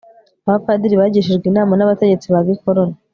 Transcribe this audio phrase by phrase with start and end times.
[0.47, 2.95] abapadiri bagishijwe inama n'abategetsi ba gikoloni